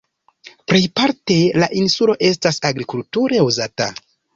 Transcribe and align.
Plejparte 0.71 1.37
la 1.65 1.69
insulo 1.85 2.19
estas 2.33 2.61
agrikulture 2.75 3.49
uzata. 3.55 3.95